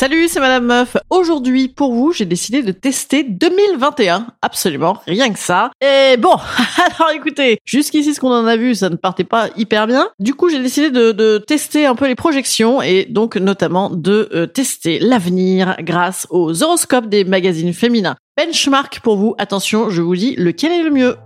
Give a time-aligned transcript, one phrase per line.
[0.00, 0.96] Salut, c'est Madame Meuf.
[1.10, 4.28] Aujourd'hui, pour vous, j'ai décidé de tester 2021.
[4.40, 5.72] Absolument, rien que ça.
[5.82, 6.36] Et bon,
[6.98, 10.08] alors écoutez, jusqu'ici, ce qu'on en a vu, ça ne partait pas hyper bien.
[10.18, 14.30] Du coup, j'ai décidé de, de, tester un peu les projections et donc notamment de
[14.32, 18.16] euh, tester l'avenir grâce aux horoscopes des magazines féminins.
[18.38, 19.34] Benchmark pour vous.
[19.36, 21.16] Attention, je vous dis lequel est le mieux.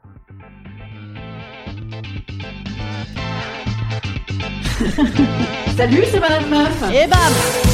[5.76, 6.82] Salut, c'est Madame Meuf.
[6.92, 7.73] Et bam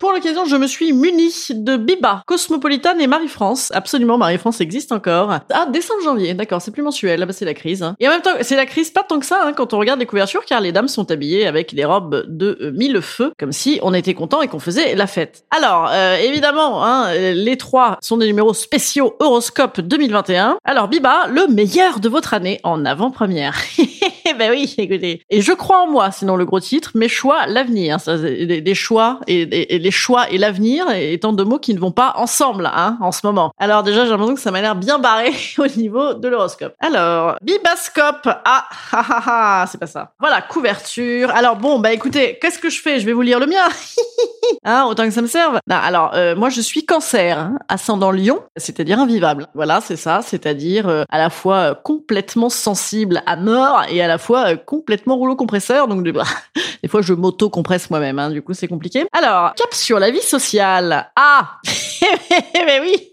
[0.00, 3.70] Pour l'occasion, je me suis muni de Biba, Cosmopolitan et Marie-France.
[3.74, 5.40] Absolument, Marie-France existe encore.
[5.52, 7.82] Ah, décembre janvier, d'accord, c'est plus mensuel, là bah, c'est la crise.
[7.82, 7.96] Hein.
[8.00, 10.00] Et en même temps, c'est la crise pas tant que ça hein, quand on regarde
[10.00, 13.52] les couvertures, car les dames sont habillées avec des robes de euh, mille feux, comme
[13.52, 15.44] si on était content et qu'on faisait la fête.
[15.50, 20.56] Alors, euh, évidemment, hein, les trois sont des numéros spéciaux Horoscope 2021.
[20.64, 23.54] Alors Biba, le meilleur de votre année en avant-première.
[24.34, 25.22] ben oui, écoutez.
[25.30, 27.98] Et je crois en moi, sinon le gros titre, mes choix, l'avenir.
[28.06, 32.14] Des, des choix et, les choix et l'avenir étant deux mots qui ne vont pas
[32.16, 33.52] ensemble hein, en ce moment.
[33.58, 36.74] Alors déjà, j'ai l'impression que ça m'a l'air bien barré au niveau de l'horoscope.
[36.80, 38.26] Alors, Bibascope.
[38.26, 40.12] Ah, ah, ah, ah, c'est pas ça.
[40.18, 41.30] Voilà, couverture.
[41.30, 43.00] Alors bon, bah écoutez, qu'est-ce que je fais?
[43.00, 43.66] Je vais vous lire le mien.
[44.64, 45.58] hein, autant que ça me serve.
[45.68, 49.46] Alors, euh, moi, je suis cancer, hein, ascendant lion, c'est-à-dire invivable.
[49.54, 54.08] Voilà, c'est ça, c'est-à-dire euh, à la fois euh, complètement sensible à mort et à
[54.08, 55.88] la fois complètement rouleau compresseur.
[55.88, 56.02] Donc,
[56.82, 59.04] des, fois, je m'auto-compresse moi-même, hein, du coup, c'est compliqué.
[59.12, 61.10] Alors, cap sur la vie sociale.
[61.16, 61.58] Ah
[62.54, 63.10] Mais oui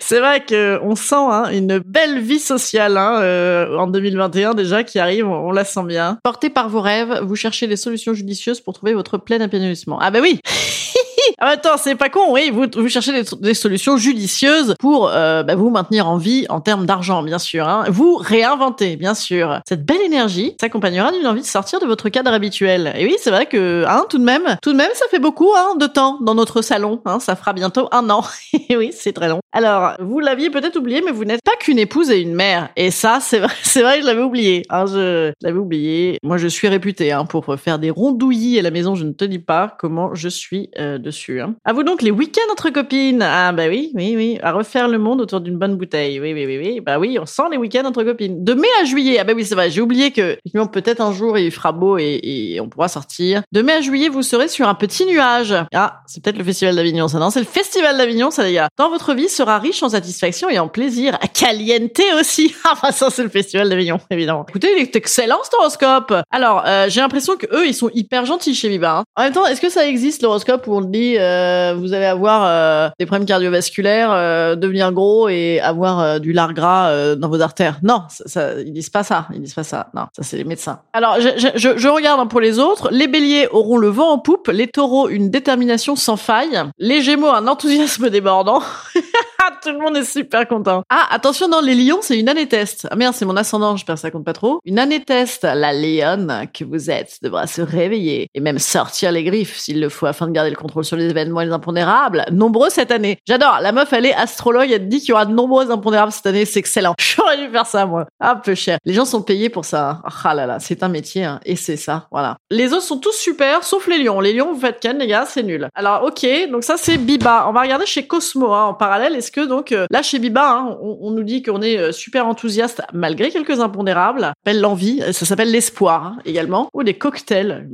[0.00, 4.84] c'est vrai que on sent hein, une belle vie sociale hein, euh, en 2021 déjà
[4.84, 6.18] qui arrive, on, la sent bien.
[6.22, 9.98] Porté par vos rêves, vous cherchez des solutions judicieuses pour trouver votre plein épanouissement.
[10.00, 10.40] Ah bah oui
[11.38, 15.08] Ah bah attends, c'est pas con, oui, vous, vous cherchez des, des solutions judicieuses pour
[15.08, 17.68] euh, bah, vous maintenir en vie en termes d'argent, bien sûr.
[17.68, 17.84] Hein.
[17.88, 19.60] Vous réinventer, bien sûr.
[19.68, 22.92] Cette belle énergie s'accompagnera d'une envie de sortir de votre cadre habituel.
[22.96, 25.50] Et oui, c'est vrai que, hein, tout de même, tout de même, ça fait beaucoup
[25.56, 27.00] hein, de temps dans notre salon.
[27.04, 28.24] Hein, ça fera bientôt un an.
[28.68, 29.40] Et oui, c'est très long.
[29.52, 32.70] Alors, vous l'aviez peut-être oublié, mais vous n'êtes pas qu'une épouse et une mère.
[32.76, 34.62] Et ça, c'est vrai, c'est vrai, je l'avais oublié.
[34.70, 36.18] Hein, je, l'avais oublié.
[36.22, 38.94] Moi, je suis réputée hein, pour faire des rondouillis à la maison.
[38.94, 41.21] Je ne te dis pas comment je suis euh, dessus.
[41.30, 41.54] Hein.
[41.64, 43.22] À vous donc les week-ends entre copines.
[43.22, 44.38] Ah bah oui, oui, oui.
[44.42, 46.20] À refaire le monde autour d'une bonne bouteille.
[46.20, 46.80] Oui, oui, oui, oui.
[46.80, 48.42] Bah oui, on sent les week-ends entre copines.
[48.44, 49.18] De mai à juillet.
[49.18, 49.70] Ah bah oui, c'est vrai.
[49.70, 50.38] J'ai oublié que
[50.72, 53.42] peut-être un jour il fera beau et, on pourra sortir.
[53.52, 55.54] De mai à juillet, vous serez sur un petit nuage.
[55.74, 57.30] Ah, c'est peut-être le festival d'Avignon, ça non?
[57.30, 58.68] C'est le festival d'Avignon, ça les gars.
[58.76, 61.18] Dans votre vie sera riche en satisfaction et en plaisir.
[61.34, 62.54] Caliente aussi.
[62.64, 64.46] Ah bah ça c'est le festival d'Avignon, évidemment.
[64.48, 66.14] Écoutez, il est excellent cet horoscope.
[66.30, 68.98] Alors, euh, j'ai l'impression que eux, ils sont hyper gentils chez Viva.
[68.98, 69.04] Hein.
[69.16, 72.42] En même temps, est-ce que ça existe l'horoscope où on dit euh, vous allez avoir
[72.44, 77.28] euh, des problèmes cardiovasculaires, euh, devenir gros et avoir euh, du lard gras euh, dans
[77.28, 79.28] vos artères Non, ça, ça, ils disent pas ça.
[79.34, 79.88] Ils disent pas ça.
[79.94, 80.80] Non, ça c'est les médecins.
[80.92, 82.88] Alors, je, je, je, regarde pour les autres.
[82.90, 84.48] Les béliers auront le vent en poupe.
[84.48, 86.62] Les taureaux une détermination sans faille.
[86.78, 88.62] Les gémeaux un enthousiasme débordant.
[89.62, 90.82] Tout le monde est super content.
[90.88, 92.86] Ah, attention, dans les lions, c'est une année test.
[92.90, 94.60] Ah merde, c'est mon ascendant, j'espère que ça compte pas trop.
[94.64, 99.24] Une année test, la lionne que vous êtes devra se réveiller et même sortir les
[99.24, 102.24] griffes s'il le faut afin de garder le contrôle sur les événements et les impondérables.
[102.32, 103.18] Nombreux cette année.
[103.26, 103.58] J'adore.
[103.60, 106.44] La meuf, elle est astrologue, elle dit qu'il y aura de nombreux impondérables cette année,
[106.44, 106.94] c'est excellent.
[107.00, 108.06] J'aurais dû faire ça, moi.
[108.20, 108.78] Un peu cher.
[108.84, 110.02] Les gens sont payés pour ça.
[110.24, 111.40] Ah là là, c'est un métier, hein.
[111.44, 112.36] et c'est ça, voilà.
[112.50, 114.20] Les autres sont tous super, sauf les lions.
[114.20, 115.68] Les lions, vous faites ken, les gars, c'est nul.
[115.74, 117.46] Alors, ok, donc ça, c'est Biba.
[117.48, 119.14] On va regarder chez Cosmo, hein, en parallèle.
[119.16, 122.26] Est-ce que donc euh, là chez Biba, hein, on, nous dit qu'on est euh, super
[122.26, 124.32] enthousiaste malgré quelques impondérables.
[124.44, 127.68] S'appelle l'envie, euh, ça s'appelle l'espoir hein, également, ou des cocktails.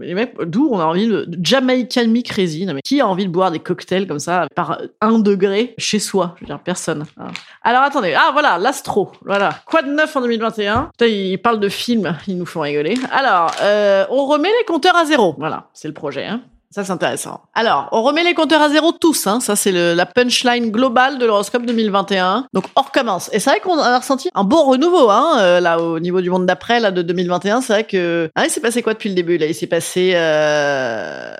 [0.47, 4.19] D'où on a envie de, Jamaican mais qui a envie de boire des cocktails comme
[4.19, 6.35] ça par un degré chez soi?
[6.37, 7.05] Je veux dire personne.
[7.19, 7.29] hein.
[7.63, 9.51] Alors attendez, ah voilà, l'astro, voilà.
[9.67, 12.95] Quoi de neuf en 2021 Putain, ils parlent de films, ils nous font rigoler.
[13.13, 13.53] Alors,
[14.11, 15.35] on remet les compteurs à zéro.
[15.39, 16.25] Voilà, c'est le projet.
[16.25, 16.43] Hein.
[16.70, 17.41] Ça, c'est intéressant.
[17.55, 19.26] Alors, on remet les compteurs à zéro tous.
[19.26, 19.41] Hein.
[19.41, 22.47] Ça, c'est la punchline globale de l'horoscope 2021.
[22.53, 23.31] Donc, on recommence.
[23.32, 26.29] Et c'est vrai qu'on a ressenti un bon renouveau, hein, euh, là, au niveau du
[26.29, 27.62] monde d'après, là, de 2021.
[27.62, 28.31] C'est vrai que...
[28.35, 29.47] Ah, il s'est passé quoi depuis le début, là?
[29.47, 30.12] Il s'est passé...
[30.15, 31.32] Euh...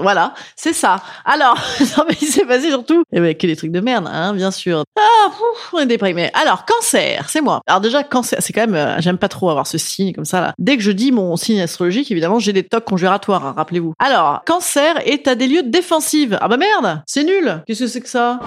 [0.00, 1.02] Voilà, c'est ça.
[1.24, 1.56] Alors,
[1.98, 4.50] non mais il s'est passé surtout, eh ben, que des trucs de merde, hein, bien
[4.50, 4.82] sûr.
[4.98, 5.30] Ah,
[5.72, 6.30] on est déprimé.
[6.34, 7.60] Alors, cancer, c'est moi.
[7.66, 10.40] Alors déjà, cancer, c'est quand même, euh, j'aime pas trop avoir ce signe comme ça
[10.40, 10.54] là.
[10.58, 13.94] Dès que je dis mon signe astrologique, évidemment, j'ai des tocs conjuratoires, hein, rappelez-vous.
[13.98, 16.30] Alors, cancer est à des lieux défensifs.
[16.40, 17.62] Ah bah merde, c'est nul.
[17.66, 18.38] Qu'est-ce que c'est que ça?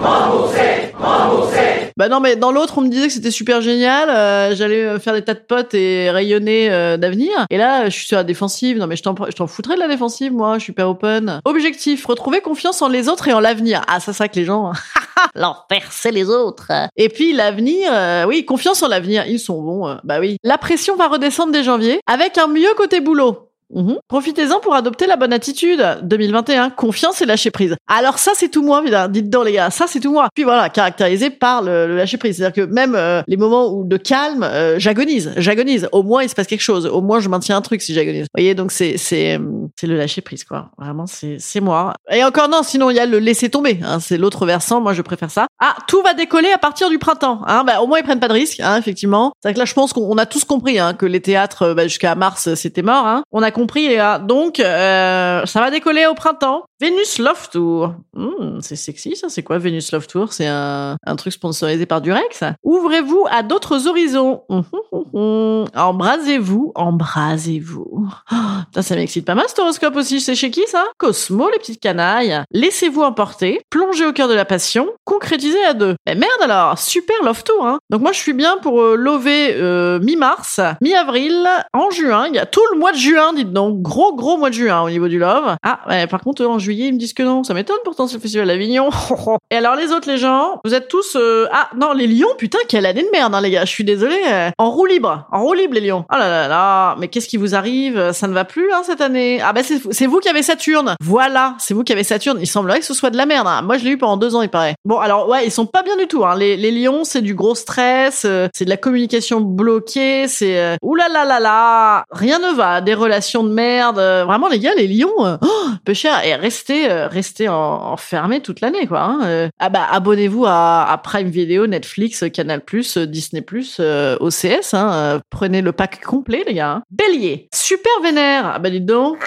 [1.96, 4.08] Bah non, mais dans l'autre, on me disait que c'était super génial.
[4.10, 6.68] euh, J'allais euh, faire des tas de potes et rayonner
[6.98, 7.30] d'avenir.
[7.50, 8.78] Et là, je suis sur la défensive.
[8.78, 10.58] Non, mais je t'en, je t'en foutrais de la défensive, moi.
[10.58, 11.40] Je suis pas open.
[11.44, 13.82] Objectif retrouver confiance en les autres et en l'avenir.
[13.88, 14.72] Ah, ça, c'est vrai que les gens.
[15.34, 16.70] L'enfer, c'est les autres.
[16.96, 19.26] Et puis l'avenir, euh, oui, confiance en l'avenir.
[19.26, 19.88] Ils sont bons.
[19.88, 20.36] euh, bah oui.
[20.42, 23.50] La pression va redescendre dès janvier avec un mieux côté boulot.
[23.72, 23.98] Mhm.
[24.08, 25.82] Profitez-en pour adopter la bonne attitude.
[26.02, 27.76] 2021, confiance et lâcher prise.
[27.88, 29.08] Alors ça, c'est tout moi, putain.
[29.08, 30.28] dites donc les gars, ça c'est tout moi.
[30.34, 32.36] Puis voilà, caractérisé par le, lâcher prise.
[32.36, 35.88] C'est-à-dire que même euh, les moments où de calme, euh, j'agonise, j'agonise.
[35.92, 36.86] Au moins il se passe quelque chose.
[36.86, 38.22] Au moins je maintiens un truc si j'agonise.
[38.22, 40.70] Vous voyez, donc c'est c'est euh, c'est le lâcher prise quoi.
[40.78, 41.94] Vraiment, c'est c'est moi.
[42.10, 43.80] Et encore non, sinon il y a le laisser tomber.
[43.84, 44.80] Hein, c'est l'autre versant.
[44.80, 45.46] Moi je préfère ça.
[45.60, 47.42] Ah, tout va décoller à partir du printemps.
[47.46, 48.60] Hein, bah, au moins ils prennent pas de risques.
[48.60, 49.32] Hein, effectivement.
[49.42, 51.84] C'est que là je pense qu'on on a tous compris hein, que les théâtres bah,
[51.84, 53.06] jusqu'à mars c'était mort.
[53.06, 53.22] Hein.
[53.54, 54.18] Compris gars.
[54.18, 56.64] Donc euh, ça va décoller au printemps.
[56.84, 57.94] Venus Love Tour.
[58.12, 59.30] Hmm, c'est sexy ça.
[59.30, 60.34] C'est quoi Venus Love Tour?
[60.34, 62.44] C'est un, un truc sponsorisé par Durex?
[62.62, 64.42] Ouvrez-vous à d'autres horizons.
[64.50, 65.64] Hum, hum, hum.
[65.74, 68.06] Embrasez-vous, embrasez-vous.
[68.30, 70.20] Oh, ça m'excite pas mal cet horoscope aussi.
[70.20, 70.84] C'est chez qui ça?
[70.98, 72.42] Cosmo, les petites canailles.
[72.52, 75.96] Laissez-vous emporter, plongez au cœur de la passion, concrétisez à deux.
[76.06, 77.66] Mais merde alors, super Love Tour.
[77.66, 77.78] Hein.
[77.88, 82.26] Donc moi je suis bien pour euh, lover euh, mi-mars, mi-avril, en juin.
[82.28, 83.80] Il y a tout le mois de juin, dites donc.
[83.80, 85.56] Gros gros mois de juin au niveau du love.
[85.62, 87.44] Ah, par contre en juillet ils me disent que non.
[87.44, 88.90] Ça m'étonne pourtant c'est le festival d'Avignon.
[89.50, 91.16] Et alors les autres les gens, vous êtes tous...
[91.16, 93.64] euh, Ah non, les lions, putain, quelle année de merde hein, les gars.
[93.64, 94.20] Je suis désolée.
[94.30, 96.04] euh, En roue libre, en roue libre les lions.
[96.12, 99.00] Oh là là là, mais qu'est-ce qui vous arrive Ça ne va plus hein, cette
[99.00, 99.40] année.
[99.42, 100.94] Ah bah c'est vous qui avez Saturne.
[101.02, 102.38] Voilà, c'est vous qui avez Saturne.
[102.40, 103.46] Il semblerait que ce soit de la merde.
[103.46, 103.62] hein.
[103.62, 104.74] Moi je l'ai eu pendant deux ans il paraît.
[104.84, 106.24] Bon alors ouais, ils sont pas bien du tout.
[106.24, 106.36] Hein.
[106.36, 110.58] Les, les lions, c'est du gros stress, euh, c'est de la communication bloquée, c'est...
[110.58, 110.76] Euh...
[110.82, 113.98] Ouh là là là là Rien ne va, des relations de merde.
[113.98, 116.24] euh, Vraiment les gars, les lions, euh, oh, peu cher.
[116.24, 119.00] Et restez, euh, restez en, enfermés toute l'année quoi.
[119.00, 119.18] Hein.
[119.24, 122.62] Euh, ah bah abonnez-vous à, à Prime Video, Netflix, Canal+,
[123.08, 123.44] Disney+,
[123.80, 124.74] euh, OCS.
[124.74, 124.90] Hein.
[124.94, 126.70] Euh, Prenez le pack complet les gars.
[126.70, 126.82] hein.
[126.90, 128.52] Bélier, super vénère.
[128.54, 129.18] Ah bah dites donc.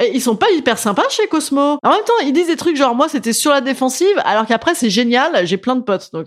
[0.00, 1.78] Et ils sont pas hyper sympas chez Cosmo.
[1.82, 4.74] En même temps, ils disent des trucs genre moi c'était sur la défensive, alors qu'après
[4.74, 6.10] c'est génial, j'ai plein de potes.
[6.12, 6.26] Donc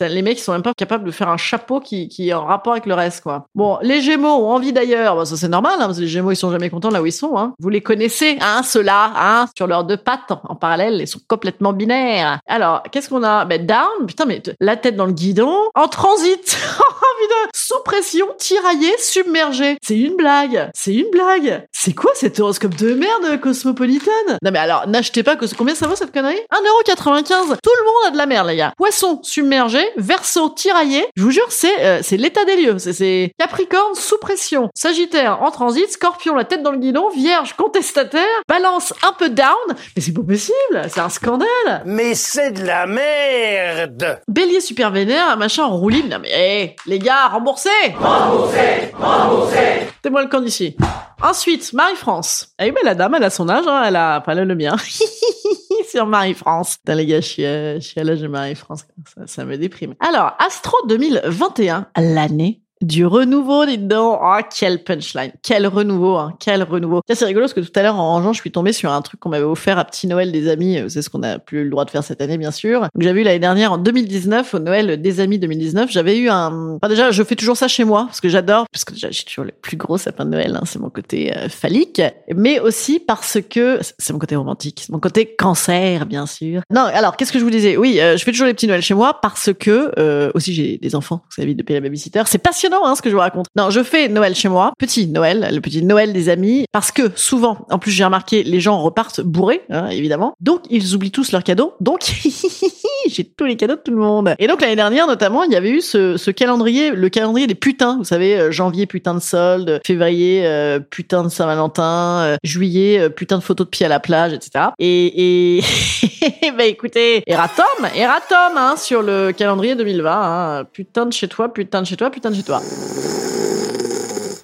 [0.00, 2.44] les mecs ils sont même pas capables de faire un chapeau qui, qui est en
[2.46, 3.46] rapport avec le reste quoi.
[3.54, 6.30] Bon, les Gémeaux ont envie d'ailleurs, bah, ça c'est normal, hein, parce que les Gémeaux
[6.30, 7.36] ils sont jamais contents là où ils sont.
[7.36, 7.54] Hein.
[7.58, 11.72] Vous les connaissez, hein, ceux-là, hein, sur leurs deux pattes en, parallèle, ils sont complètement
[11.72, 12.38] binaires.
[12.46, 13.44] Alors qu'est-ce qu'on a?
[13.44, 16.56] Ben down, putain mais la tête dans le guidon, en transit.
[17.20, 19.76] Putain, sous pression, tiraillé, submergé.
[19.82, 20.70] C'est une blague.
[20.74, 21.66] C'est une blague.
[21.72, 25.96] C'est quoi cet horoscope de merde cosmopolitaine Non mais alors, n'achetez pas combien ça vaut
[25.96, 26.40] cette connerie?
[26.52, 27.56] 1,95€.
[27.62, 28.72] Tout le monde a de la merde les gars.
[28.76, 31.06] Poisson submergé, verso tiraillé.
[31.16, 32.78] Je vous jure, c'est euh, c'est l'état des lieux.
[32.78, 38.26] C'est- Capricorne sous pression, Sagittaire en transit, Scorpion la tête dans le guidon, Vierge contestataire,
[38.48, 39.48] Balance un peu down.
[39.96, 40.82] Mais c'est pas possible.
[40.92, 41.82] C'est un scandale.
[41.84, 46.08] Mais c'est de la merde Bélier super vénère, machin en roue libre.
[46.10, 47.68] Non mais, hé, les gars, remboursez
[48.00, 50.76] Remboursez Remboursez C'est moi le camp d'ici.
[51.22, 52.54] Ensuite, Marie-France.
[52.60, 54.76] Eh ben, la dame, elle a son âge, hein, elle a pas là le mien.
[55.90, 56.76] Sur Marie-France.
[56.78, 58.84] Putain, les gars, je suis, euh, à l'âge de Marie-France.
[59.26, 59.94] Ça me déprime.
[60.00, 64.18] Alors, Astro 2021, l'année du renouveau, dites donc.
[64.22, 65.32] Oh, quel punchline.
[65.42, 66.34] Quel renouveau, hein.
[66.38, 67.00] Quel renouveau.
[67.06, 69.02] Tiens, c'est rigolo parce que tout à l'heure, en rangeant, je suis tombée sur un
[69.02, 70.78] truc qu'on m'avait offert à Petit Noël des amis.
[70.88, 72.80] C'est ce qu'on a plus le droit de faire cette année, bien sûr.
[72.80, 76.76] Donc, j'avais eu l'année dernière, en 2019, au Noël des amis 2019, j'avais eu un,
[76.76, 79.24] enfin, déjà, je fais toujours ça chez moi parce que j'adore, parce que déjà, j'ai
[79.24, 82.02] toujours le plus gros sapin de Noël, hein, c'est mon côté euh, phallique,
[82.34, 86.62] mais aussi parce que c'est mon côté romantique, c'est mon côté cancer, bien sûr.
[86.70, 87.76] Non, alors, qu'est-ce que je vous disais?
[87.76, 90.78] Oui, euh, je fais toujours les petits Noëls chez moi parce que, euh, aussi, j'ai
[90.78, 92.22] des enfants, vous savez, de payer la babysitter.
[92.26, 93.46] C'est passionnant impressionnant hein, ce que je vous raconte.
[93.56, 97.10] Non, je fais Noël chez moi, petit Noël, le petit Noël des amis, parce que
[97.14, 100.34] souvent, en plus j'ai remarqué, les gens repartent bourrés, hein, évidemment.
[100.40, 101.74] Donc ils oublient tous leurs cadeaux.
[101.80, 102.00] Donc
[103.08, 104.34] j'ai tous les cadeaux de tout le monde.
[104.38, 107.54] Et donc l'année dernière notamment, il y avait eu ce, ce calendrier, le calendrier des
[107.54, 107.96] putains.
[107.98, 113.08] Vous savez, euh, janvier putain de solde, février euh, putain de Saint-Valentin, euh, juillet euh,
[113.08, 114.66] putain de photos de pied à la plage, etc.
[114.78, 115.62] Et, et
[116.56, 120.10] bah écoutez, Eratom, Eratom, hein, sur le calendrier 2020.
[120.10, 122.57] Hein, putain de chez toi, putain de chez toi, putain de chez toi.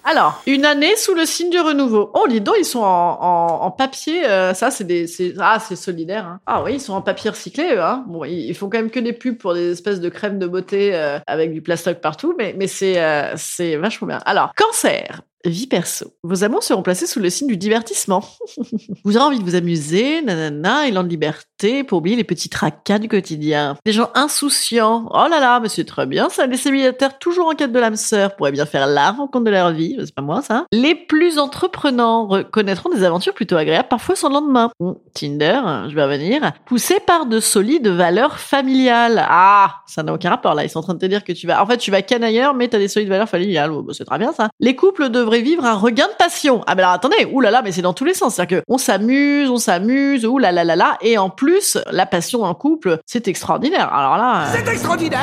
[0.06, 2.10] Alors, une année sous le signe du renouveau.
[2.12, 4.24] Oh, les dos, ils sont en, papier.
[4.26, 5.06] euh, ça, c'est des,
[5.40, 6.26] ah, c'est solidaire.
[6.26, 6.40] Hein.
[6.46, 7.76] Ah oui, ils sont en papier recyclé.
[7.78, 8.04] Hein.
[8.06, 10.94] Bon, ils, font quand même que des pubs pour des espèces de crèmes de beauté
[10.94, 14.20] euh, avec du plastoc partout, mais, mais c'est, euh, c'est vachement bien.
[14.26, 15.22] Alors, cancer.
[15.44, 16.06] Vie perso.
[16.22, 18.24] Vos amours seront placés sous le signe du divertissement.
[19.04, 22.98] vous aurez envie de vous amuser, nanana, élan de liberté, pour oublier les petits tracas
[22.98, 23.76] du quotidien.
[23.84, 25.06] Des gens insouciants.
[25.10, 26.46] Oh là là, mais c'est très bien ça.
[26.46, 29.72] Les célibataires toujours en quête de l'âme sœur pourraient bien faire la rencontre de leur
[29.72, 29.96] vie.
[30.00, 30.64] C'est pas moi ça.
[30.72, 34.70] Les plus entreprenants reconnaîtront des aventures plutôt agréables, parfois sans lendemain.
[34.80, 35.60] Bon, Tinder,
[35.90, 36.52] je vais revenir.
[36.64, 39.22] Poussé par de solides valeurs familiales.
[39.28, 40.64] Ah, ça n'a aucun rapport là.
[40.64, 42.54] Ils sont en train de te dire que tu vas, en fait, tu vas canailleur,
[42.54, 43.72] mais t'as des solides valeurs familiales.
[43.72, 44.48] Oh, bah, c'est très bien ça.
[44.58, 46.62] Les couples devraient vivre un regain de passion.
[46.66, 48.34] Ah ben alors attendez, oulala, mais c'est dans tous les sens.
[48.34, 52.06] C'est-à-dire que on s'amuse, on s'amuse, ouh là là là là, et en plus, la
[52.06, 53.92] passion en couple, c'est extraordinaire.
[53.92, 55.20] Alors là, C'est extraordinaire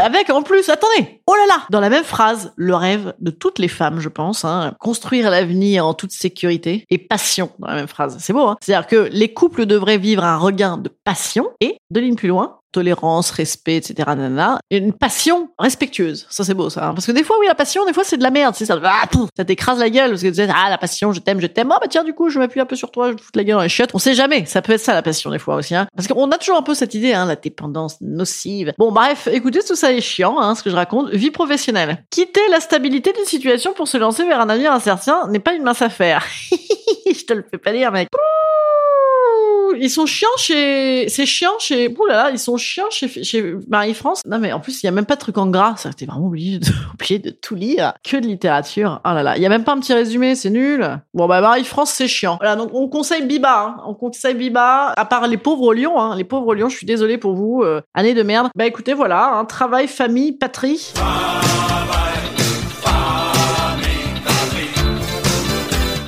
[0.00, 3.58] avec en plus, attendez, oh là là, dans la même phrase, le rêve de toutes
[3.58, 7.86] les femmes, je pense, hein, construire l'avenir en toute sécurité et passion dans la même
[7.88, 8.16] phrase.
[8.18, 12.00] C'est beau, hein C'est-à-dire que les couples devraient vivre un regain de passion et, deux
[12.00, 13.94] lignes plus loin, tolérance, respect, etc.
[14.08, 14.58] Nanana.
[14.70, 16.26] Une passion respectueuse.
[16.30, 16.88] Ça, c'est beau, ça.
[16.88, 16.94] hein.
[16.94, 18.54] Parce que des fois, oui, la passion, des fois, c'est de la merde.
[18.54, 18.78] Ça.
[18.84, 19.02] Ah,
[19.36, 21.70] ça t'écrase la gueule parce que tu dis, ah, la passion, je t'aime, je t'aime.
[21.72, 23.44] Ah, bah, tiens, du coup, je m'appuie un peu sur toi, je te fous la
[23.44, 23.90] gueule dans les chiottes.
[23.94, 24.44] On sait jamais.
[24.46, 25.86] Ça peut être ça, la passion, des fois aussi, hein.
[25.96, 28.72] Parce qu'on a toujours un peu cette idée, hein, la dépendance nocive.
[28.78, 31.10] Bon, bref, écoutez, tout ça est chiant, hein, ce que je raconte.
[31.10, 32.04] Vie professionnelle.
[32.10, 35.62] Quitter la stabilité d'une situation pour se lancer vers un avenir incertain n'est pas une
[35.62, 36.24] mince affaire.
[36.50, 38.08] je te le fais pas dire, mec.
[39.78, 41.94] Ils sont chiants chez, c'est chiant chez,
[42.32, 44.22] ils sont chiants chez, Marie-France.
[44.26, 45.76] Non, mais en plus, il y a même pas de truc en gras.
[45.76, 47.94] Ça, vraiment obligé de, tout lire.
[48.02, 49.00] Que de littérature.
[49.04, 49.36] Oh là là.
[49.36, 50.34] Il y a même pas un petit résumé.
[50.34, 50.86] C'est nul.
[51.14, 52.36] Bon, bah, Marie-France, c'est chiant.
[52.40, 52.56] Voilà.
[52.56, 53.82] Donc, on conseille Biba, hein.
[53.86, 54.92] On conseille Biba.
[54.96, 56.16] À part les pauvres lions, hein.
[56.16, 57.62] Les pauvres lions, je suis désolée pour vous.
[57.62, 58.48] Euh, année de merde.
[58.54, 59.34] Bah, écoutez, voilà.
[59.34, 59.44] Hein.
[59.44, 60.92] Travail, famille, patrie.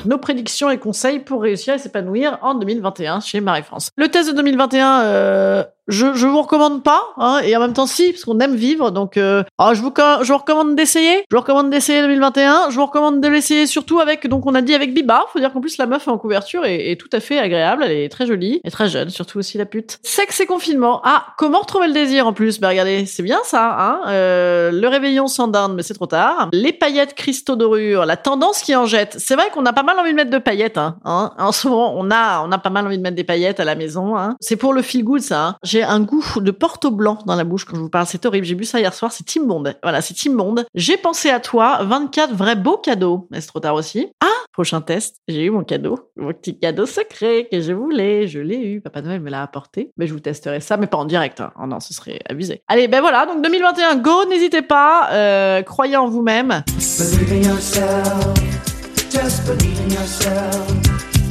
[0.05, 3.89] nos prédictions et conseils pour réussir à s'épanouir en 2021 chez Marie-France.
[3.95, 7.85] Le test de 2021, euh, je, je vous recommande pas, hein, et en même temps
[7.85, 11.25] si, parce qu'on aime vivre, donc euh, ah, je, vous, je vous recommande d'essayer.
[11.29, 12.69] Je vous recommande d'essayer 2021.
[12.69, 15.25] Je vous recommande de l'essayer surtout avec, donc on a dit avec Biba.
[15.31, 17.83] Faut dire qu'en plus la meuf en couverture est, est tout à fait agréable.
[17.85, 19.99] Elle est très jolie et très jeune, surtout aussi la pute.
[20.03, 21.01] Sexe et confinement.
[21.03, 22.59] Ah, comment retrouver le désir en plus?
[22.59, 23.75] Bah regardez, c'est bien ça.
[23.79, 26.49] Hein euh, le réveillon sans dinde, mais c'est trop tard.
[26.53, 29.17] Les paillettes cristaux dorure, la tendance qui en jette.
[29.19, 30.77] C'est vrai qu'on a pas mal envie de mettre de paillettes.
[30.77, 31.31] Hein, hein.
[31.37, 33.65] En ce moment, on a, on a pas mal envie de mettre des paillettes à
[33.65, 34.17] la maison.
[34.17, 34.35] Hein.
[34.39, 35.43] C'est pour le feel good ça.
[35.43, 35.55] Hein.
[35.73, 38.05] J'ai un goût de porto blanc dans la bouche quand je vous parle.
[38.05, 38.45] C'est horrible.
[38.45, 39.11] J'ai bu ça hier soir.
[39.11, 39.75] C'est immonde.
[39.81, 40.67] Voilà, c'est immonde.
[40.75, 41.79] J'ai pensé à toi.
[41.81, 43.27] 24 vrais beaux cadeaux.
[43.33, 44.11] C'est trop tard aussi.
[44.21, 45.15] Ah, prochain test.
[45.27, 46.11] J'ai eu mon cadeau.
[46.15, 48.27] Mon petit cadeau secret que je voulais.
[48.27, 48.81] Je l'ai eu.
[48.81, 49.89] Papa Noël me l'a apporté.
[49.97, 51.41] Mais je vous testerai ça, mais pas en direct.
[51.41, 51.51] Hein.
[51.59, 52.61] Oh non, ce serait abusé.
[52.67, 53.25] Allez, ben voilà.
[53.25, 54.25] Donc 2021, go.
[54.29, 55.09] N'hésitez pas.
[55.11, 56.63] Euh, croyez en vous-même.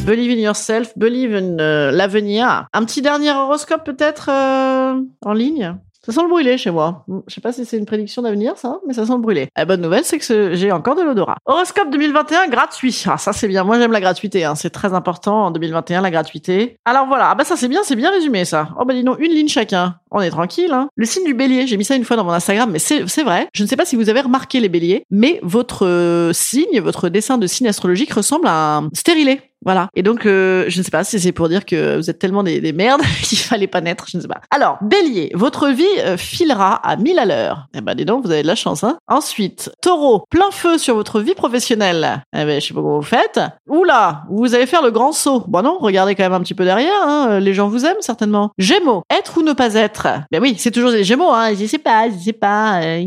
[0.05, 2.67] Believe in yourself, believe in euh, l'avenir.
[2.73, 5.77] Un petit dernier horoscope peut-être euh, en ligne?
[6.05, 7.05] Ça sent le brûler chez moi.
[7.29, 9.47] Je sais pas si c'est une prédiction d'avenir, ça, mais ça sent le brûler.
[9.57, 11.37] La bonne nouvelle, c'est que j'ai encore de l'odorat.
[11.47, 13.05] Horoscope 2021 gratuit.
[13.07, 13.63] Ah, ça c'est bien.
[13.63, 14.45] Moi j'aime la gratuité.
[14.45, 14.57] Hein.
[14.57, 16.77] C'est très important en 2021 la gratuité.
[16.85, 17.31] Alors voilà.
[17.31, 18.71] Ah bah ça c'est bien, c'est bien résumé ça.
[18.81, 19.95] Oh bah dis donc une ligne chacun.
[20.11, 20.73] On est tranquille.
[20.73, 20.89] Hein.
[20.97, 21.69] Le signe du Bélier.
[21.69, 23.49] J'ai mis ça une fois dans mon Instagram, mais c'est vrai.
[23.55, 27.09] Je ne sais pas si vous avez remarqué les Béliers, mais votre euh, signe, votre
[27.11, 29.41] dessin de signe astrologique ressemble à un stérilé.
[29.65, 29.89] Voilà.
[29.95, 32.43] Et donc, euh, je ne sais pas si c'est pour dire que vous êtes tellement
[32.43, 34.41] des, des merdes qu'il fallait pas naître, je ne sais pas.
[34.51, 37.67] Alors, Bélier, votre vie euh, filera à 1000 à l'heure.
[37.75, 38.99] Eh ben, dis donc, vous avez de la chance, hein.
[39.09, 42.23] Ensuite, Taureau, plein feu sur votre vie professionnelle.
[42.37, 43.41] Eh ben, je sais pas comment vous faites.
[43.69, 45.45] Oula, vous allez faire le grand saut.
[45.49, 47.41] Bon non, regardez quand même un petit peu derrière, hein.
[47.41, 48.51] Les gens vous aiment, certainement.
[48.59, 50.09] Gémeaux, être ou ne pas être.
[50.31, 51.55] Ben oui, c'est toujours les Gémeaux, hein.
[51.55, 52.99] Je sais pas, je sais pas, euh,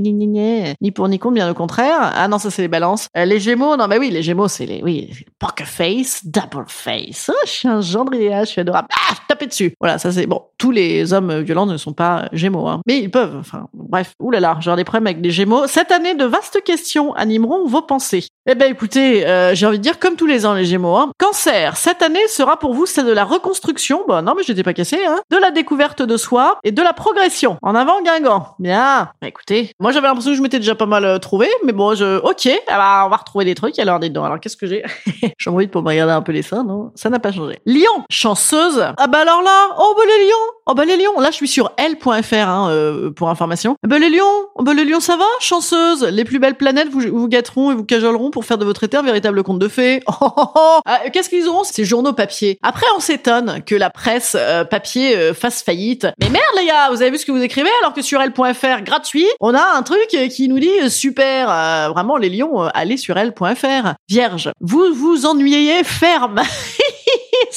[0.82, 2.12] ni pour ni contre, bien au contraire.
[2.16, 3.08] Ah non, ça c'est les balances.
[3.18, 5.10] Euh, les Gémeaux, non, ben oui, les Gémeaux, c'est les, oui,
[5.40, 7.30] poker face, double face.
[7.34, 8.88] Oh, je suis un gendre idéal, je suis adorable.
[8.92, 9.74] Ah, tapez dessus.
[9.80, 10.44] Voilà, ça c'est bon.
[10.58, 12.82] Tous les hommes violents ne sont pas Gémeaux, hein.
[12.88, 13.38] mais ils peuvent.
[13.40, 14.14] Enfin, bref.
[14.20, 15.68] Ouh là j'aurai des problèmes avec les Gémeaux.
[15.68, 18.28] Cette année, de vastes questions animeront vos pensées.
[18.48, 20.96] Eh ben écoutez, euh, j'ai envie de dire comme tous les ans les Gémeaux.
[20.96, 21.12] Hein.
[21.18, 24.04] Cancer, cette année sera pour vous celle de la reconstruction.
[24.08, 25.04] Bon non mais j'étais pas cassé.
[25.06, 25.20] Hein.
[25.32, 27.58] De la découverte de soi et de la progression.
[27.62, 28.56] En avant Guingamp.
[28.60, 29.10] Bien.
[29.22, 31.96] Bah, écoutez, moi j'avais l'impression que je m'étais déjà pas mal euh, trouvé, mais bon
[31.96, 32.48] je, ok.
[32.68, 33.80] Alors on va retrouver des trucs.
[33.80, 34.24] Alors dedans.
[34.24, 34.84] Alors qu'est-ce que j'ai?
[35.38, 36.32] J'ai envie pour me regarder un peu
[36.64, 36.92] non?
[36.96, 37.60] Ça n'a pas changé.
[37.66, 38.86] Lion, chanceuse.
[38.98, 41.20] Ah bah alors là, oh bah les lions, oh bah les lions.
[41.20, 43.78] Là je suis sur l.fr hein, euh, pour information.
[43.84, 44.24] Ah bah les lions,
[44.56, 46.04] oh bah les lions ça va, chanceuse.
[46.04, 48.98] Les plus belles planètes vous, vous gâteront et vous cajoleront pour faire de votre été
[48.98, 50.02] un véritable conte de fées.
[50.22, 50.80] Oh, oh, oh.
[50.86, 51.64] Ah, Qu'est-ce qu'ils auront?
[51.64, 56.08] Ces journaux papier Après on s'étonne que la presse euh, papier euh, fasse faillite.
[56.22, 58.82] Mais merde les gars, vous avez vu ce que vous écrivez alors que sur l.fr
[58.84, 62.64] gratuit, on a un truc euh, qui nous dit euh, super, euh, vraiment les lions,
[62.64, 63.94] euh, allez sur l.fr.
[64.10, 66.42] Vierge, vous vous ennuyez ferme.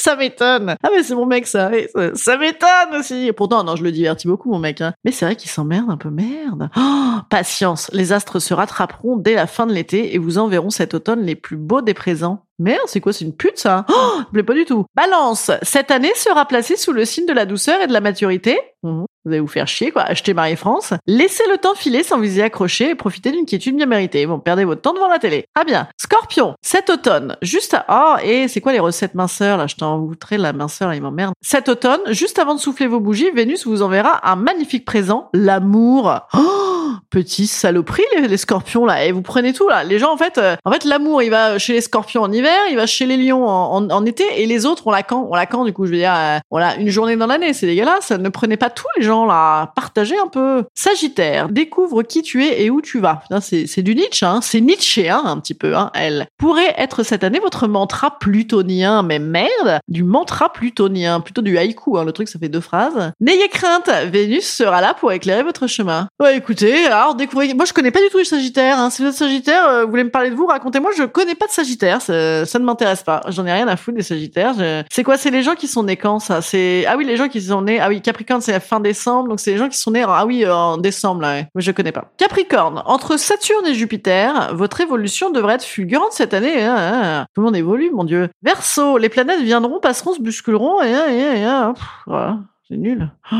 [0.08, 0.74] ça m'étonne.
[0.82, 1.70] Ah mais c'est mon mec ça.
[2.14, 3.26] Ça, m'étonne aussi.
[3.26, 4.80] Et pourtant non, je le divertis beaucoup mon mec.
[4.80, 4.94] hein.
[5.04, 6.70] Mais c'est vrai qu'il s'emmerde un peu merde.
[6.76, 10.94] Oh, patience, les astres se rattraperont dès la fin de l'été et vous enverront cet
[10.94, 12.44] automne les plus beaux des présents.
[12.58, 14.86] Merde, c'est quoi C'est une pute ça Oh, ça me plaît pas du tout.
[14.96, 18.58] Balance, cette année sera placée sous le signe de la douceur et de la maturité.
[18.82, 19.04] Mhm.
[19.24, 20.02] Vous allez vous faire chier, quoi.
[20.02, 20.94] Achetez Marie-France.
[21.06, 24.26] Laissez le temps filer sans vous y accrocher et profitez d'une quiétude bien méritée.
[24.26, 25.46] Bon, perdez votre temps devant la télé.
[25.54, 25.88] Très bien.
[26.00, 27.86] Scorpion, cet automne, juste à...
[27.88, 29.66] Oh, et c'est quoi les recettes minceurs, là?
[29.66, 31.34] Je t'en voudrais la minceur, il m'emmerde.
[31.40, 36.20] Cet automne, juste avant de souffler vos bougies, Vénus vous enverra un magnifique présent, l'amour.
[36.34, 36.67] Oh,
[37.10, 39.04] petit saloperie, les, les scorpions, là.
[39.04, 39.84] Et vous prenez tout, là.
[39.84, 42.58] Les gens, en fait, euh, en fait, l'amour, il va chez les scorpions en hiver,
[42.70, 45.46] il va chez les lions en, été, et les autres, on la quand On la
[45.46, 48.10] quand, du coup, je veux dire, euh, l'a une journée dans l'année, c'est dégueulasse.
[48.10, 49.72] Ne prenez pas tous les gens, là.
[49.74, 50.64] Partagez un peu.
[50.74, 53.22] Sagittaire, découvre qui tu es et où tu vas.
[53.40, 54.40] C'est c'est du Nietzsche, hein.
[54.42, 56.26] C'est Nietzsche, hein, un petit peu, hein, elle.
[56.36, 61.96] Pourrait être cette année votre mantra plutonien, mais merde, du mantra plutonien, plutôt du haïku,
[61.96, 62.04] hein.
[62.04, 63.12] Le truc, ça fait deux phrases.
[63.20, 66.08] N'ayez crainte, Vénus sera là pour éclairer votre chemin.
[66.20, 67.52] Ouais, écoutez, alors découvrez.
[67.54, 68.78] Moi, je connais pas du tout les Sagittaires.
[68.78, 68.90] Hein.
[68.90, 70.90] Si vous êtes Sagittaire, euh, vous voulez me parler de vous, racontez-moi.
[70.96, 72.02] Je connais pas de Sagittaire.
[72.02, 73.22] Ça, ne m'intéresse pas.
[73.28, 74.54] J'en ai rien à foutre des Sagittaires.
[74.90, 75.16] C'est quoi?
[75.16, 76.42] C'est les gens qui sont nés quand ça?
[76.42, 77.80] C'est ah oui, les gens qui sont nés.
[77.80, 79.28] Ah oui, Capricorne, c'est la fin décembre.
[79.28, 80.04] Donc c'est les gens qui sont nés.
[80.06, 81.32] Ah oui, en décembre là.
[81.32, 81.48] Ouais.
[81.54, 82.10] Mais je connais pas.
[82.16, 86.64] Capricorne, entre Saturne et Jupiter, votre évolution devrait être fulgurante cette année.
[86.64, 87.26] hein, hein.
[87.34, 88.28] Tout le monde évolue, mon dieu.
[88.42, 93.10] Verseau, les planètes viendront, passeront, se bousculeront et, et, et, et, pff, voilà, c'est nul.
[93.32, 93.36] Oh,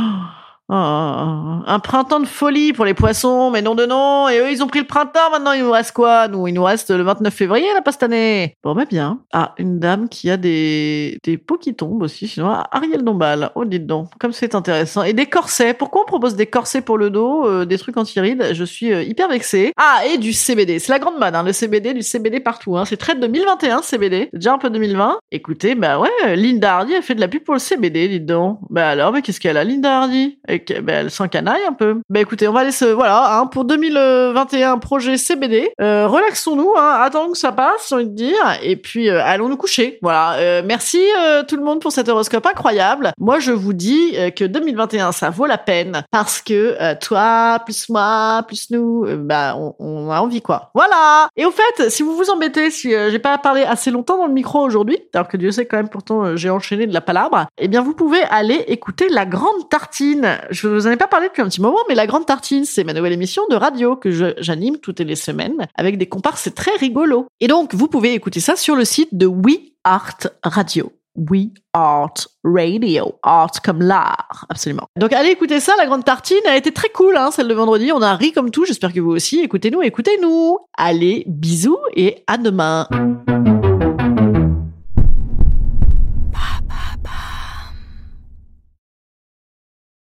[0.77, 4.29] un printemps de folie pour les poissons, mais non de non.
[4.29, 6.63] Et eux, ils ont pris le printemps, maintenant il nous reste quoi Nous, il nous
[6.63, 8.57] reste le 29 février, là, pas cette année.
[8.63, 9.21] Bon, bah bien.
[9.33, 13.51] Ah, une dame qui a des, des peaux qui tombent aussi, sinon Ariel Dombal.
[13.55, 15.03] Oh, dites donc, comme c'est intéressant.
[15.03, 15.75] Et des corsets.
[15.75, 18.51] Pourquoi on propose des corsets pour le dos, euh, des trucs anti-rides?
[18.53, 19.73] Je suis euh, hyper vexée.
[19.77, 20.79] Ah, et du CBD.
[20.79, 22.77] C'est la grande mode, hein, le CBD, du CBD partout.
[22.77, 22.85] Hein.
[22.85, 24.29] C'est très 2021, CBD.
[24.33, 25.19] Déjà un peu 2020.
[25.31, 28.59] Écoutez, bah ouais, Linda Hardy a fait de la pub pour le CBD, dites donc.
[28.71, 30.39] Bah alors, mais qu'est-ce qu'elle a, Linda Hardy?
[30.83, 32.01] Bah, Elle s'encanaille un peu.
[32.09, 32.85] Bah écoutez, on va aller se...
[32.85, 35.71] Voilà, hein, pour 2021, projet CBD.
[35.81, 38.59] Euh, relaxons-nous, hein, attendons que ça passe, j'ai envie de dire.
[38.63, 39.99] Et puis, euh, allons nous coucher.
[40.03, 40.35] Voilà.
[40.35, 43.13] Euh, merci euh, tout le monde pour cet horoscope incroyable.
[43.19, 47.59] Moi, je vous dis euh, que 2021, ça vaut la peine parce que euh, toi,
[47.65, 50.71] plus moi, plus nous, bah, on, on a envie quoi.
[50.75, 51.29] Voilà.
[51.37, 54.33] Et au fait, si vous vous embêtez, si j'ai pas parlé assez longtemps dans le
[54.33, 57.69] micro aujourd'hui, alors que Dieu sait quand même pourtant j'ai enchaîné de la palabre, eh
[57.69, 60.39] bien vous pouvez aller écouter La Grande Tartine.
[60.51, 62.85] Je vous en ai pas parlé depuis un petit moment, mais La Grande Tartine, c'est
[62.85, 66.77] ma nouvelle émission de radio que j'anime toutes les semaines avec des comparses, c'est très
[66.77, 67.27] rigolo.
[67.41, 70.93] Et donc vous pouvez écouter ça sur le site de We Art Radio.
[71.17, 73.15] We Art Radio.
[73.23, 74.87] Art comme l'art, absolument.
[74.99, 77.91] Donc allez écouter ça, la grande tartine, elle était très cool, hein, celle de vendredi.
[77.93, 79.41] On a ri comme tout, j'espère que vous aussi.
[79.41, 80.59] Écoutez-nous, écoutez-nous.
[80.77, 82.87] Allez, bisous et à demain.